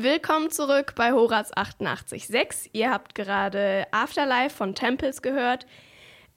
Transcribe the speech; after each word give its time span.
Willkommen 0.00 0.48
zurück 0.48 0.92
bei 0.94 1.10
Horaz 1.10 1.52
88.6. 1.52 2.70
Ihr 2.72 2.88
habt 2.88 3.16
gerade 3.16 3.84
Afterlife 3.90 4.54
von 4.54 4.76
Temples 4.76 5.22
gehört. 5.22 5.66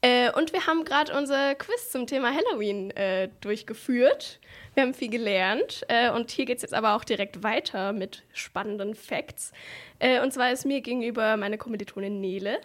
Äh, 0.02 0.32
und 0.32 0.52
wir 0.52 0.66
haben 0.66 0.84
gerade 0.84 1.16
unser 1.16 1.54
Quiz 1.54 1.92
zum 1.92 2.08
Thema 2.08 2.34
Halloween 2.34 2.90
äh, 2.90 3.30
durchgeführt. 3.42 4.40
Wir 4.74 4.82
haben 4.82 4.96
viel 4.96 5.12
gelernt. 5.12 5.84
Äh, 5.90 6.10
und 6.10 6.32
hier 6.32 6.46
geht 6.46 6.58
es 6.58 6.64
jetzt 6.64 6.74
aber 6.74 6.96
auch 6.96 7.04
direkt 7.04 7.44
weiter 7.44 7.94
mit 7.94 8.24
spannenden 8.34 8.96
Facts. 8.96 9.52
Äh, 10.00 10.24
und 10.24 10.34
zwar 10.34 10.52
ist 10.52 10.66
mir 10.66 10.82
gegenüber 10.82 11.38
meine 11.38 11.60
Kommilitonin 11.60 12.20
Nele. 12.20 12.58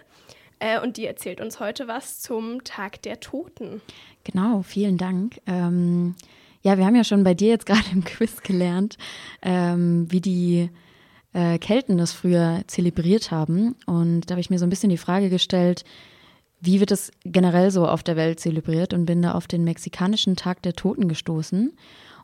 Äh, 0.60 0.80
und 0.80 0.96
die 0.96 1.04
erzählt 1.04 1.42
uns 1.42 1.60
heute 1.60 1.88
was 1.88 2.22
zum 2.22 2.64
Tag 2.64 3.02
der 3.02 3.20
Toten. 3.20 3.82
Genau, 4.24 4.62
vielen 4.62 4.96
Dank. 4.96 5.42
Ähm, 5.46 6.14
ja, 6.62 6.78
wir 6.78 6.86
haben 6.86 6.96
ja 6.96 7.04
schon 7.04 7.22
bei 7.22 7.34
dir 7.34 7.48
jetzt 7.48 7.66
gerade 7.66 7.84
im 7.92 8.02
Quiz 8.02 8.40
gelernt, 8.40 8.96
ähm, 9.42 10.10
wie 10.10 10.22
die 10.22 10.70
äh, 11.36 11.58
Kelten 11.58 11.98
das 11.98 12.12
früher 12.12 12.62
zelebriert 12.66 13.30
haben. 13.30 13.76
Und 13.84 14.22
da 14.22 14.32
habe 14.32 14.40
ich 14.40 14.48
mir 14.48 14.58
so 14.58 14.64
ein 14.64 14.70
bisschen 14.70 14.88
die 14.88 14.96
Frage 14.96 15.28
gestellt, 15.28 15.84
wie 16.60 16.80
wird 16.80 16.90
es 16.90 17.10
generell 17.24 17.70
so 17.70 17.86
auf 17.86 18.02
der 18.02 18.16
Welt 18.16 18.40
zelebriert 18.40 18.94
und 18.94 19.04
bin 19.04 19.20
da 19.20 19.32
auf 19.32 19.46
den 19.46 19.62
mexikanischen 19.62 20.36
Tag 20.36 20.62
der 20.62 20.72
Toten 20.72 21.08
gestoßen. 21.08 21.76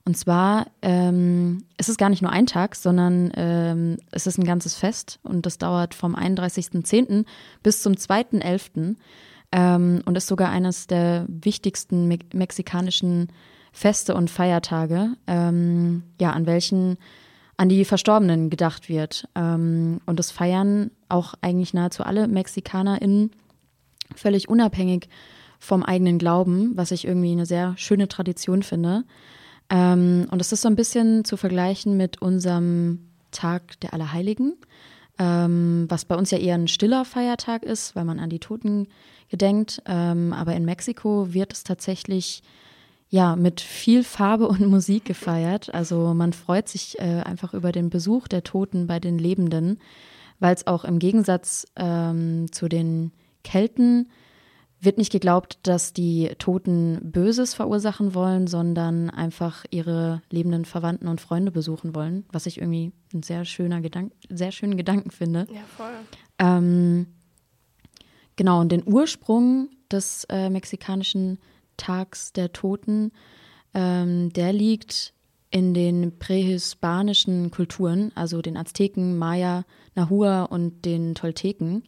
Und 0.07 0.17
zwar 0.17 0.67
ähm, 0.81 1.65
ist 1.77 1.91
es 1.91 1.99
gar 1.99 2.09
nicht 2.09 2.23
nur 2.23 2.33
ein 2.33 2.47
Tag, 2.47 2.75
sondern 2.75 3.31
ähm, 3.37 3.99
es 4.11 4.27
ist 4.27 4.39
ein 4.39 4.45
ganzes 4.45 4.75
Fest 4.75 5.21
und 5.23 5.45
das 5.45 5.59
dauert 5.59 5.95
vom 5.95 6.17
31.10. 6.17 7.27
bis 7.63 7.83
zum 7.83 7.93
2.11. 7.93 8.97
Ähm, 9.53 10.03
und 10.07 10.17
ist 10.17 10.27
sogar 10.27 10.49
eines 10.49 10.87
der 10.87 11.27
wichtigsten 11.29 12.09
me 12.09 12.19
mexikanischen 12.33 13.29
Feste 13.73 14.15
und 14.15 14.31
Feiertage, 14.31 15.17
ähm, 15.27 16.03
ja, 16.19 16.33
an 16.33 16.47
welchen 16.47 16.97
an 17.63 17.69
die 17.69 17.85
Verstorbenen 17.85 18.51
gedacht 18.51 18.89
wird. 18.89 19.29
Ähm, 19.37 20.01
und 20.05 20.19
das 20.19 20.33
feiern 20.33 20.91
auch 21.09 21.35
eigentlich 21.43 21.73
nahezu 21.73 22.03
alle 22.03 22.27
MexikanerInnen 22.27 23.31
völlig 24.17 24.49
unabhängig 24.49 25.09
vom 25.61 25.85
eigenen 25.85 26.19
Glauben, 26.19 26.73
was 26.77 26.91
ich 26.91 27.07
irgendwie 27.07 27.31
eine 27.31 27.47
sehr 27.47 27.75
schöne 27.77 28.09
Tradition 28.09 28.65
finde. 28.65 29.05
Ähm, 29.71 30.27
und 30.33 30.41
es 30.41 30.51
ist 30.51 30.63
so 30.63 30.69
ein 30.69 30.75
bisschen 30.75 31.25
zu 31.25 31.37
vergleichen 31.37 31.97
mit 31.97 32.21
unserem 32.21 33.07
Tag 33.31 33.79
der 33.79 33.95
Allerheiligen, 33.95 34.55
ähm, 35.21 35.87
was 35.89 36.05
bei 36.05 36.17
uns 36.17 36.33
ja 36.33 36.39
eher 36.39 36.57
ein 36.57 36.67
stiller 36.67 37.05
Feiertag 37.05 37.63
ist, 37.63 37.95
weil 37.95 38.05
man 38.05 38.19
an 38.19 38.29
die 38.29 38.41
Toten 38.41 38.89
gedenkt. 39.31 39.81
Aber 39.87 40.55
in 40.55 40.65
Mexiko 40.67 41.33
wird 41.33 41.53
es 41.55 41.63
tatsächlich 41.63 42.43
ja 43.13 43.37
mit 43.37 43.61
viel 43.61 44.03
Farbe 44.03 44.49
und 44.49 44.61
Musik 44.69 45.05
gefeiert. 45.05 45.73
Also 45.73 46.15
man 46.15 46.33
freut 46.33 46.69
sich 46.69 46.99
äh, 46.99 47.21
einfach 47.21 47.55
über 47.55 47.71
den 47.71 47.91
Besuch 47.91 48.27
der 48.27 48.43
Toten 48.43 48.87
bei 48.87 48.99
den 48.99 49.19
Lebenden, 49.19 49.79
weil 50.41 50.55
es 50.55 50.67
auch 50.67 50.85
im 50.85 50.99
Gegensatz 50.99 51.67
ähm, 51.77 52.51
zu 52.51 52.69
den 52.69 53.13
Kelten 53.45 54.09
wird 54.81 54.99
nicht 54.99 55.13
geglaubt, 55.13 55.59
dass 55.63 55.93
die 55.93 56.31
Toten 56.39 56.99
Böses 57.03 57.55
verursachen 57.55 58.15
wollen, 58.15 58.49
sondern 58.49 59.11
einfach 59.11 59.65
ihre 59.71 60.23
lebenden 60.31 60.65
Verwandten 60.65 61.07
und 61.07 61.21
Freunde 61.21 61.53
besuchen 61.53 61.95
wollen, 61.95 62.25
was 62.33 62.47
ich 62.47 62.59
irgendwie 62.59 62.93
ein 63.15 63.23
sehr 63.23 63.45
schöner 63.45 63.81
Gedank 63.81 64.13
sehr 64.29 64.51
schönen 64.51 64.77
Gedanken 64.77 65.11
finde. 65.11 65.47
Ja, 65.53 65.61
voll. 65.77 65.93
Ähm, 66.39 67.07
genau, 68.37 68.61
und 68.61 68.73
den 68.73 68.83
Ursprung 68.85 69.69
des 69.91 70.25
äh, 70.31 70.51
mexikanischen 70.51 71.39
Tags 71.83 72.33
der 72.33 72.53
Toten, 72.53 73.11
ähm, 73.75 74.33
der 74.33 74.53
liegt 74.53 75.15
in 75.51 75.75
den 75.75 76.19
prähispanischen 76.19 77.51
Kulturen, 77.51 78.13
also 78.15 78.41
den 78.41 78.57
Azteken, 78.57 79.19
Maya, 79.19 79.65
Nahua 79.97 80.45
und 80.45 80.85
den 80.85 81.15
Tolteken. 81.15 81.83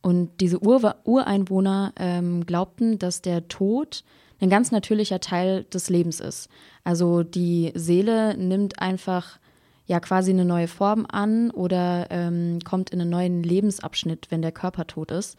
Und 0.00 0.40
diese 0.40 0.62
Ur 0.62 0.96
Ureinwohner 1.04 1.92
ähm, 1.96 2.46
glaubten, 2.46 2.98
dass 2.98 3.20
der 3.20 3.48
Tod 3.48 4.04
ein 4.40 4.48
ganz 4.48 4.70
natürlicher 4.70 5.20
Teil 5.20 5.64
des 5.64 5.90
Lebens 5.90 6.20
ist. 6.20 6.48
Also 6.84 7.22
die 7.22 7.72
Seele 7.74 8.36
nimmt 8.36 8.80
einfach 8.80 9.38
ja 9.86 10.00
quasi 10.00 10.30
eine 10.30 10.44
neue 10.44 10.68
Form 10.68 11.06
an 11.10 11.50
oder 11.50 12.06
ähm, 12.10 12.60
kommt 12.64 12.90
in 12.90 13.00
einen 13.00 13.10
neuen 13.10 13.42
Lebensabschnitt, 13.42 14.30
wenn 14.30 14.42
der 14.42 14.52
Körper 14.52 14.86
tot 14.86 15.10
ist. 15.10 15.36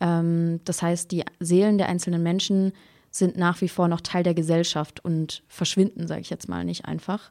Ähm, 0.00 0.60
das 0.64 0.82
heißt, 0.82 1.10
die 1.10 1.24
Seelen 1.40 1.78
der 1.78 1.88
einzelnen 1.88 2.22
Menschen 2.22 2.72
sind 3.18 3.36
nach 3.36 3.60
wie 3.60 3.68
vor 3.68 3.88
noch 3.88 4.00
Teil 4.00 4.22
der 4.22 4.34
Gesellschaft 4.34 5.04
und 5.04 5.42
verschwinden, 5.48 6.06
sage 6.06 6.20
ich 6.20 6.30
jetzt 6.30 6.48
mal, 6.48 6.64
nicht 6.64 6.84
einfach. 6.84 7.30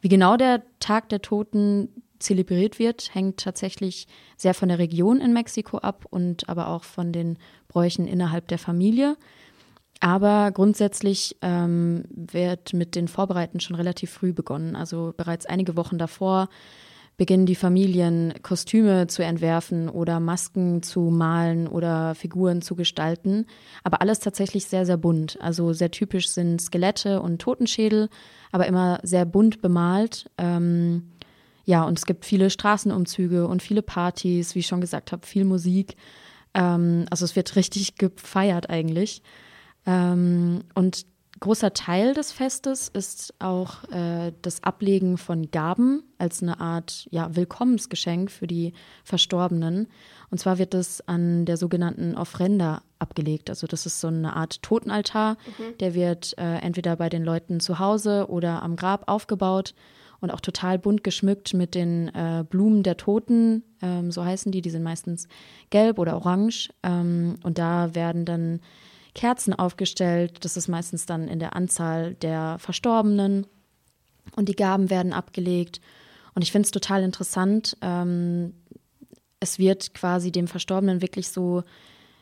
Wie 0.00 0.08
genau 0.08 0.36
der 0.36 0.62
Tag 0.78 1.08
der 1.08 1.22
Toten 1.22 1.88
zelebriert 2.18 2.78
wird, 2.78 3.14
hängt 3.14 3.40
tatsächlich 3.40 4.06
sehr 4.36 4.54
von 4.54 4.68
der 4.68 4.78
Region 4.78 5.20
in 5.20 5.32
Mexiko 5.32 5.78
ab 5.78 6.04
und 6.10 6.48
aber 6.48 6.68
auch 6.68 6.84
von 6.84 7.12
den 7.12 7.38
Bräuchen 7.68 8.06
innerhalb 8.06 8.48
der 8.48 8.58
Familie. 8.58 9.16
Aber 10.00 10.50
grundsätzlich 10.50 11.36
ähm, 11.42 12.04
wird 12.10 12.72
mit 12.72 12.94
den 12.94 13.08
Vorbereiten 13.08 13.60
schon 13.60 13.76
relativ 13.76 14.10
früh 14.10 14.32
begonnen. 14.32 14.74
Also 14.74 15.12
bereits 15.16 15.44
einige 15.44 15.76
Wochen 15.76 15.98
davor 15.98 16.48
beginnen 17.20 17.44
die 17.44 17.54
Familien 17.54 18.32
Kostüme 18.40 19.06
zu 19.06 19.22
entwerfen 19.22 19.90
oder 19.90 20.20
Masken 20.20 20.82
zu 20.82 21.00
malen 21.00 21.68
oder 21.68 22.14
Figuren 22.14 22.62
zu 22.62 22.74
gestalten. 22.76 23.44
Aber 23.84 24.00
alles 24.00 24.20
tatsächlich 24.20 24.64
sehr, 24.64 24.86
sehr 24.86 24.96
bunt. 24.96 25.36
Also 25.38 25.74
sehr 25.74 25.90
typisch 25.90 26.30
sind 26.30 26.62
Skelette 26.62 27.20
und 27.20 27.38
Totenschädel, 27.38 28.08
aber 28.52 28.66
immer 28.66 29.00
sehr 29.02 29.26
bunt 29.26 29.60
bemalt. 29.60 30.30
Ähm, 30.38 31.10
ja, 31.66 31.84
und 31.84 31.98
es 31.98 32.06
gibt 32.06 32.24
viele 32.24 32.48
Straßenumzüge 32.48 33.46
und 33.46 33.62
viele 33.62 33.82
Partys, 33.82 34.54
wie 34.54 34.60
ich 34.60 34.66
schon 34.66 34.80
gesagt 34.80 35.12
habe, 35.12 35.26
viel 35.26 35.44
Musik. 35.44 35.96
Ähm, 36.54 37.04
also 37.10 37.26
es 37.26 37.36
wird 37.36 37.54
richtig 37.54 37.96
gefeiert 37.96 38.70
eigentlich. 38.70 39.20
Ähm, 39.84 40.60
und 40.74 41.04
großer 41.40 41.72
Teil 41.72 42.14
des 42.14 42.32
Festes 42.32 42.88
ist 42.88 43.34
auch 43.38 43.84
äh, 43.90 44.32
das 44.42 44.62
Ablegen 44.62 45.16
von 45.16 45.50
Gaben 45.50 46.02
als 46.18 46.42
eine 46.42 46.60
Art 46.60 47.08
ja, 47.10 47.34
Willkommensgeschenk 47.34 48.30
für 48.30 48.46
die 48.46 48.74
Verstorbenen. 49.04 49.88
Und 50.30 50.38
zwar 50.38 50.58
wird 50.58 50.74
es 50.74 51.06
an 51.08 51.46
der 51.46 51.56
sogenannten 51.56 52.14
Ofrenda 52.14 52.82
abgelegt. 52.98 53.48
Also 53.48 53.66
das 53.66 53.86
ist 53.86 54.00
so 54.00 54.08
eine 54.08 54.36
Art 54.36 54.62
Totenaltar. 54.62 55.38
Mhm. 55.58 55.78
Der 55.78 55.94
wird 55.94 56.36
äh, 56.38 56.58
entweder 56.58 56.96
bei 56.96 57.08
den 57.08 57.24
Leuten 57.24 57.60
zu 57.60 57.78
Hause 57.78 58.26
oder 58.28 58.62
am 58.62 58.76
Grab 58.76 59.10
aufgebaut 59.10 59.74
und 60.20 60.30
auch 60.30 60.40
total 60.40 60.78
bunt 60.78 61.02
geschmückt 61.02 61.54
mit 61.54 61.74
den 61.74 62.08
äh, 62.08 62.44
Blumen 62.48 62.82
der 62.82 62.98
Toten, 62.98 63.64
ähm, 63.80 64.12
so 64.12 64.24
heißen 64.24 64.52
die. 64.52 64.60
Die 64.60 64.70
sind 64.70 64.82
meistens 64.82 65.26
gelb 65.70 65.98
oder 65.98 66.16
orange. 66.16 66.68
Ähm, 66.82 67.36
und 67.42 67.58
da 67.58 67.94
werden 67.94 68.26
dann 68.26 68.60
Kerzen 69.14 69.54
aufgestellt. 69.54 70.44
Das 70.44 70.56
ist 70.56 70.68
meistens 70.68 71.06
dann 71.06 71.28
in 71.28 71.38
der 71.38 71.56
Anzahl 71.56 72.14
der 72.14 72.58
Verstorbenen. 72.58 73.46
Und 74.36 74.48
die 74.48 74.56
Gaben 74.56 74.90
werden 74.90 75.12
abgelegt. 75.12 75.80
Und 76.34 76.42
ich 76.42 76.52
finde 76.52 76.66
es 76.66 76.70
total 76.70 77.02
interessant. 77.02 77.76
Ähm, 77.80 78.54
es 79.40 79.58
wird 79.58 79.94
quasi 79.94 80.30
dem 80.30 80.46
Verstorbenen 80.46 81.02
wirklich 81.02 81.28
so 81.30 81.64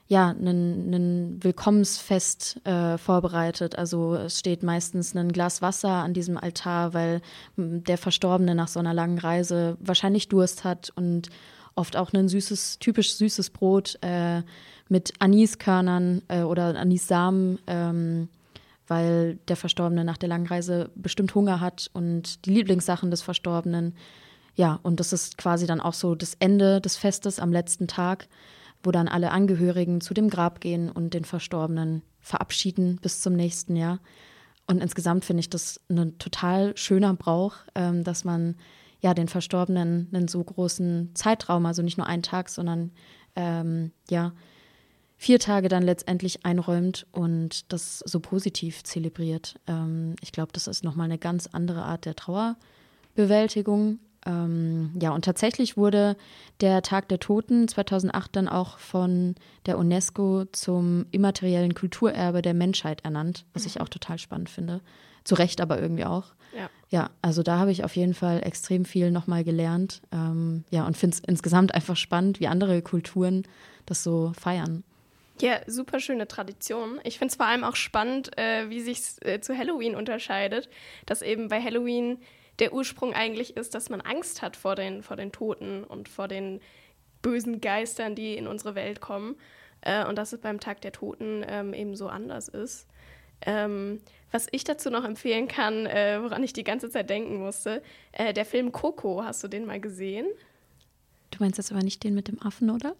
ja, 0.07 0.31
ein 0.31 1.39
Willkommensfest 1.43 2.65
äh, 2.67 2.97
vorbereitet. 2.97 3.77
Also 3.77 4.15
es 4.15 4.39
steht 4.39 4.63
meistens 4.63 5.15
ein 5.15 5.33
Glas 5.33 5.61
Wasser 5.61 5.91
an 5.91 6.15
diesem 6.15 6.39
Altar, 6.39 6.95
weil 6.95 7.21
der 7.57 7.99
Verstorbene 7.99 8.55
nach 8.55 8.69
so 8.69 8.81
einer 8.81 8.95
langen 8.95 9.19
Reise 9.19 9.77
wahrscheinlich 9.81 10.29
Durst 10.29 10.65
hat 10.65 10.91
und 10.97 11.29
oft 11.79 11.97
auch 11.97 12.13
ein 12.13 12.29
süßes, 12.29 12.79
typisch 12.79 13.15
süßes 13.15 13.51
Brot 13.51 13.99
äh, 14.03 14.43
mit 14.89 15.13
Aniskörnern 15.19 16.23
äh, 16.29 16.43
oder 16.43 16.77
Anissamen, 16.79 17.59
ähm, 17.67 18.29
weil 18.87 19.39
der 19.49 19.57
Verstorbene 19.57 20.05
nach 20.05 20.17
der 20.17 20.29
langen 20.29 20.47
Reise 20.47 20.91
bestimmt 20.95 21.35
Hunger 21.35 21.61
hat 21.61 21.91
und 21.93 22.45
die 22.45 22.51
Lieblingssachen 22.51 23.11
des 23.11 23.23
Verstorbenen. 23.23 23.95
Ja, 24.55 24.81
und 24.83 24.99
das 24.99 25.13
ist 25.13 25.39
quasi 25.39 25.67
dann 25.67 25.81
auch 25.81 25.95
so 25.95 26.15
das 26.15 26.35
Ende 26.41 26.81
des 26.81 26.97
Festes 26.97 27.39
am 27.39 27.53
letzten 27.53 27.87
Tag 27.87 28.29
wo 28.83 28.91
dann 28.91 29.09
alle 29.09 29.33
Angehörigen 29.33 30.01
zu 30.01 30.15
dem 30.15 30.31
Grab 30.31 30.61
gehen 30.61 30.91
und 30.91 31.15
den 31.15 31.25
Verstorbenen 31.25 32.03
verabschieden 32.21 32.99
bis 33.03 33.21
zum 33.21 33.35
nächsten 33.35 33.77
Jahr. 33.77 34.01
Und 34.67 34.83
insgesamt 34.83 35.25
finde 35.25 35.41
ich 35.41 35.51
das 35.51 35.81
ein 35.89 36.19
total 36.19 36.77
schöner 36.77 37.15
Brauch, 37.15 37.55
ähm, 37.75 38.05
dass 38.05 38.25
man 38.25 38.57
ja 39.01 39.15
den 39.15 39.29
Verstorbenen 39.29 40.09
einen 40.13 40.29
so 40.29 40.43
großen 40.43 41.11
Zeitraum, 41.15 41.67
also 41.67 41.83
nicht 41.83 41.99
nur 41.99 42.07
einen 42.07 42.23
Tag, 42.23 42.49
sondern 42.49 42.93
ähm, 43.37 43.93
ja 44.11 44.33
vier 45.17 45.41
Tage 45.41 45.69
dann 45.69 45.83
letztendlich 45.83 46.47
einräumt 46.47 47.07
und 47.11 47.73
das 47.73 47.99
so 47.99 48.21
positiv 48.21 48.85
zelebriert. 48.85 49.61
Ähm, 49.67 50.15
ich 50.23 50.33
glaube, 50.33 50.53
das 50.53 50.69
ist 50.69 50.85
nochmal 50.85 51.07
eine 51.07 51.19
ganz 51.19 51.49
andere 51.49 51.83
Art 51.83 52.05
der 52.05 52.15
Trauerbewältigung. 52.15 53.99
Ähm, 54.27 54.93
ja, 55.01 55.11
und 55.11 55.25
tatsächlich 55.25 55.77
wurde 55.77 56.17
der 56.61 56.83
Tag 56.83 57.09
der 57.09 57.21
Toten 57.21 57.69
2008 57.69 58.37
dann 58.37 58.49
auch 58.49 58.79
von 58.79 59.37
der 59.67 59.79
UNESCO 59.79 60.45
zum 60.53 61.07
immateriellen 61.13 61.75
Kulturerbe 61.75 62.43
der 62.43 62.55
Menschheit 62.55 63.05
ernannt, 63.05 63.45
was 63.53 63.67
ich 63.67 63.81
auch 63.81 63.89
total 63.89 64.19
spannend 64.19 64.51
finde. 64.51 64.81
Zu 65.25 65.35
Recht 65.35 65.61
aber 65.61 65.81
irgendwie 65.81 66.05
auch. 66.05 66.33
Ja. 66.57 66.71
Ja, 66.91 67.11
also 67.21 67.43
da 67.43 67.59
habe 67.59 67.71
ich 67.71 67.85
auf 67.85 67.97
jeden 67.97 68.15
Fall 68.15 68.43
extrem 68.45 68.85
viel 68.87 69.11
nochmal 69.11 69.45
gelernt. 69.45 70.01
Ähm, 70.11 70.65
ja, 70.71 70.87
und 70.87 70.97
finde 70.97 71.17
es 71.17 71.21
insgesamt 71.21 71.75
einfach 71.75 71.97
spannend, 71.97 72.41
wie 72.41 72.49
andere 72.49 72.81
Kulturen 72.81 73.45
das 73.85 74.03
so 74.03 74.33
feiern. 74.39 74.85
Ja, 75.41 75.61
super 75.67 76.01
schöne 76.01 76.27
Tradition. 76.27 76.99
Ich 77.05 77.19
finde 77.19 77.33
es 77.33 77.37
vor 77.37 77.47
allem 77.47 77.63
auch 77.63 77.77
spannend, 77.77 78.37
äh, 78.39 78.71
wie 78.71 78.81
sich 78.81 79.01
äh, 79.21 79.41
zu 79.41 79.57
Halloween 79.57 79.95
unterscheidet. 79.95 80.69
Dass 81.07 81.23
eben 81.23 81.49
bei 81.49 81.63
Halloween 81.63 82.19
der 82.59 82.73
Ursprung 82.73 83.15
eigentlich 83.15 83.57
ist, 83.57 83.75
dass 83.75 83.91
man 83.91 84.01
Angst 84.01 84.43
hat 84.43 84.57
vor 84.57 84.75
den, 84.75 85.03
vor 85.03 85.17
den 85.17 85.33
Toten 85.33 85.85
und 85.85 86.09
vor 86.09 86.29
den 86.29 86.61
bösen 87.23 87.61
Geistern, 87.61 88.15
die 88.15 88.37
in 88.37 88.47
unsere 88.47 88.75
Welt 88.75 89.01
kommen. 89.01 89.37
Äh, 89.81 90.05
und 90.07 90.17
dass 90.17 90.33
es 90.33 90.41
beim 90.41 90.61
Tag 90.61 90.81
der 90.81 90.93
Toten 90.93 91.45
ähm, 91.47 91.73
eben 91.73 91.95
so 91.95 92.09
anders 92.09 92.49
ist. 92.49 92.87
Ähm, 93.43 94.01
was 94.33 94.49
ich 94.51 94.65
dazu 94.65 94.91
noch 94.91 95.05
empfehlen 95.05 95.49
kann, 95.49 95.87
äh, 95.87 96.19
woran 96.21 96.43
ich 96.43 96.53
die 96.53 96.65
ganze 96.65 96.91
Zeit 96.91 97.09
denken 97.09 97.39
musste, 97.39 97.83
äh, 98.13 98.33
der 98.33 98.45
Film 98.45 98.73
Coco, 98.73 99.23
hast 99.23 99.43
du 99.45 99.49
den 99.49 99.65
mal 99.65 99.81
gesehen? 99.81 100.27
Du 101.31 101.39
meinst 101.41 101.59
jetzt 101.59 101.71
aber 101.71 101.83
nicht 101.83 102.03
den 102.03 102.15
mit 102.15 102.29
dem 102.29 102.43
Affen, 102.43 102.71
oder? 102.71 102.97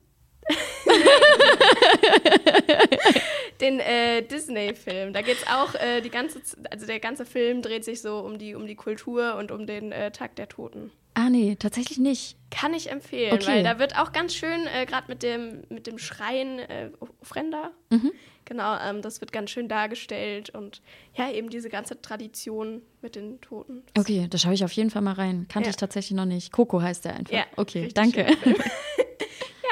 den 3.61 3.81
äh, 3.81 4.23
Disney-Film. 4.23 5.13
Da 5.13 5.23
geht 5.23 5.39
es 5.39 5.47
auch 5.49 5.75
äh, 5.75 6.01
die 6.01 6.11
ganze, 6.11 6.41
also 6.71 6.87
der 6.87 7.01
ganze 7.01 7.27
Film 7.27 7.63
dreht 7.63 7.85
sich 7.85 8.01
so 8.01 8.21
um 8.21 8.39
die, 8.39 8.55
um 8.55 8.67
die 8.67 8.77
Kultur 8.77 9.35
und 9.37 9.51
um 9.51 9.67
den 9.67 9.93
äh, 9.93 10.11
Tag 10.11 10.37
der 10.37 10.49
Toten. 10.49 10.91
Ah, 11.15 11.31
nee, 11.31 11.57
tatsächlich 11.59 11.99
nicht. 11.99 12.37
Kann 12.51 12.75
ich 12.75 12.91
empfehlen, 12.91 13.33
Okay. 13.35 13.47
weil 13.49 13.63
da 13.65 13.79
wird 13.81 13.99
auch 13.99 14.13
ganz 14.13 14.35
schön, 14.35 14.67
äh, 14.73 14.87
gerade 14.87 15.07
mit 15.09 15.23
dem, 15.25 15.63
mit 15.69 15.87
dem 15.89 15.99
Schreien, 15.99 16.61
äh, 16.61 16.91
Ofrenda, 17.21 17.73
Mhm. 17.91 18.13
genau, 18.45 18.79
ähm, 18.79 19.03
das 19.03 19.21
wird 19.21 19.33
ganz 19.33 19.51
schön 19.51 19.67
dargestellt 19.67 20.51
und 20.51 20.81
ja, 21.15 21.29
eben 21.33 21.51
diese 21.51 21.71
ganze 21.71 22.01
Tradition 22.01 22.83
mit 23.03 23.17
den 23.17 23.41
Toten. 23.41 23.83
Okay, 23.99 24.29
da 24.31 24.39
schaue 24.39 24.55
ich 24.55 24.63
auf 24.65 24.71
jeden 24.73 24.91
Fall 24.91 25.03
mal 25.03 25.15
rein. 25.15 25.47
Kannte 25.49 25.67
Ja. 25.69 25.71
ich 25.71 25.77
tatsächlich 25.77 26.17
noch 26.17 26.25
nicht. 26.25 26.53
Coco 26.53 26.81
heißt 26.81 27.05
der 27.05 27.17
einfach. 27.17 27.33
Ja, 27.35 27.45
okay, 27.57 27.89
danke. 27.93 28.27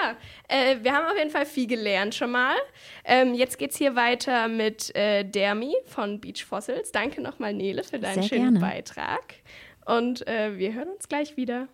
Ja, 0.06 0.16
äh, 0.48 0.76
wir 0.82 0.92
haben 0.92 1.06
auf 1.06 1.16
jeden 1.16 1.30
Fall 1.30 1.46
viel 1.46 1.66
gelernt 1.66 2.14
schon 2.14 2.30
mal. 2.30 2.56
Ähm, 3.04 3.34
jetzt 3.34 3.58
geht's 3.58 3.76
hier 3.76 3.96
weiter 3.96 4.48
mit 4.48 4.94
äh, 4.94 5.24
Dermi 5.24 5.74
von 5.86 6.20
Beach 6.20 6.44
Fossils. 6.44 6.92
Danke 6.92 7.20
nochmal, 7.20 7.54
Nele, 7.54 7.82
für 7.82 7.98
deinen 7.98 8.22
Sehr 8.22 8.38
schönen 8.38 8.54
gerne. 8.54 8.60
Beitrag. 8.60 9.34
Und 9.86 10.26
äh, 10.26 10.58
wir 10.58 10.74
hören 10.74 10.88
uns 10.88 11.08
gleich 11.08 11.36
wieder. 11.36 11.64